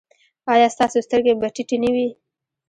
ایا 0.53 0.67
ستاسو 0.75 0.97
سترګې 1.07 1.33
به 1.39 1.47
ټیټې 1.55 1.77
نه 1.83 1.89
وي؟ 1.95 2.07